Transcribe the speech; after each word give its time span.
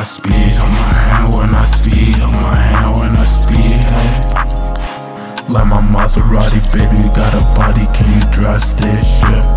I 0.00 0.02
speed, 0.02 0.56
on 0.58 0.70
my 0.70 0.96
hand 0.96 1.34
when 1.34 1.54
I 1.54 1.64
speed, 1.66 2.22
on 2.22 2.32
my 2.40 2.54
hand 2.54 2.96
when 2.96 3.14
I 3.16 3.24
speed. 3.26 3.76
Hey. 3.92 5.52
Like 5.52 5.66
my 5.66 5.82
Maserati, 5.92 6.56
baby, 6.72 7.04
You 7.04 7.12
got 7.12 7.34
a 7.34 7.44
body, 7.52 7.84
can 7.92 8.08
you 8.16 8.24
drive 8.32 8.64
this 8.80 9.20
shift? 9.20 9.50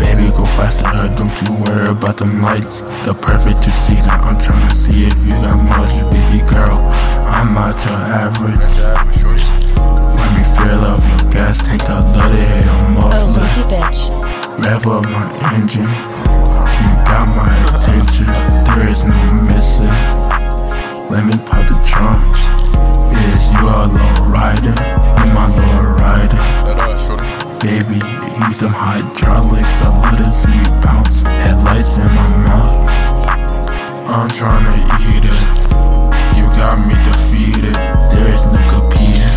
Baby, 0.00 0.32
go 0.32 0.46
faster, 0.56 0.88
don't 1.20 1.36
you 1.42 1.52
worry 1.52 1.90
about 1.90 2.16
them 2.16 2.40
lights. 2.40 2.80
The 3.04 3.12
perfect 3.12 3.60
to 3.64 3.70
see 3.72 3.96
seater, 3.96 4.08
I'm 4.08 4.38
tryna 4.38 4.72
see 4.72 5.04
if 5.04 5.18
you 5.26 5.34
got 5.44 5.62
mileage. 5.68 6.09
Your 7.84 7.96
average. 7.96 8.76
Let 8.84 10.30
me 10.36 10.44
fill 10.56 10.84
up 10.84 11.00
your 11.00 11.30
gas 11.30 11.58
tank, 11.66 11.82
I 11.88 12.00
love 12.00 12.34
it, 12.34 12.66
I'm 12.68 12.96
Oh, 12.98 13.08
lucky 13.36 13.62
bitch. 13.72 14.00
Rev 14.62 14.86
up 14.86 15.04
my 15.08 15.24
engine. 15.56 15.88
You 16.84 16.92
got 17.08 17.26
my 17.34 17.50
attention. 17.72 18.26
There 18.64 18.86
is 18.86 19.04
no 19.04 19.16
missing. 19.48 19.96
Let 21.08 21.24
me 21.24 21.34
pop 21.48 21.66
the 21.66 21.78
trunk. 21.88 22.20
Is 23.16 23.52
you 23.52 23.64
a 23.64 23.88
low 23.88 24.28
rider? 24.28 24.74
I'm 25.16 25.32
my 25.34 25.48
low 25.48 25.96
rider. 25.96 26.42
Baby, 27.60 27.98
use 28.46 28.58
them 28.60 28.72
hydraulics. 28.74 29.82
I 29.82 29.88
let 30.04 30.20
it 30.20 30.32
see 30.32 30.52
you 30.52 30.70
bounce. 30.82 31.22
Headlights 31.22 31.96
in 31.98 32.08
my 32.14 32.28
mouth. 32.44 32.90
I'm 34.08 34.28
tryna 34.28 34.76
eat 35.16 35.24
it. 35.24 35.49
Got 36.60 36.76
me 36.86 36.92
defeated. 37.02 37.72
There 38.12 38.28
is 38.34 38.44
no 38.44 38.60
competing. 38.68 39.36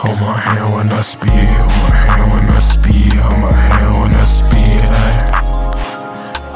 Hold 0.00 0.18
my 0.18 0.32
hand 0.32 0.72
when 0.74 0.90
I 0.90 1.02
speed. 1.02 1.28
Hold 1.28 1.68
my 1.84 1.94
hand 2.08 2.32
when 2.32 2.48
I 2.56 2.58
speed. 2.58 3.12
Hold 3.12 3.38
my 3.38 3.52
hand 3.52 4.00
when 4.00 4.14
I 4.14 4.24
speed. 4.24 4.80
Ay. 5.04 5.12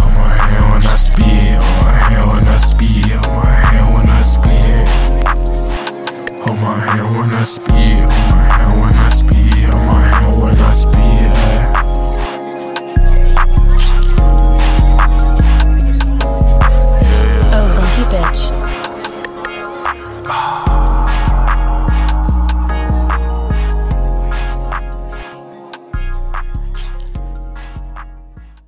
Hold 0.01 0.15
my 0.15 0.33
hand 0.33 0.65
when 0.73 0.83
I 0.87 0.97
speed. 0.97 1.61
Hold 1.61 1.77
my 1.85 1.93
hand 2.09 2.27
when 2.33 2.49
I 2.49 2.57
speed. 2.57 3.13
Hold 3.13 3.37
my 3.37 3.53
hand 3.53 3.89
when 3.95 4.09
I 4.09 4.23
speed. 4.23 4.89
Hold 6.41 6.59
my 6.65 6.73
hand 6.81 7.11
when 7.15 7.33
I 7.35 7.45
speed. 7.45 8.01
Hold 8.01 8.31
my 8.33 8.43
hand 8.57 8.81
when 8.81 8.95
I 8.97 9.11
speed. 9.11 9.42